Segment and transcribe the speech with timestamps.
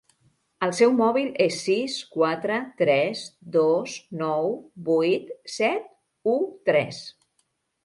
[0.67, 3.21] El seu mòbil és sis quatre tres
[3.57, 4.51] dos nou
[4.89, 5.89] vuit set
[6.35, 6.37] u
[6.73, 7.07] tres.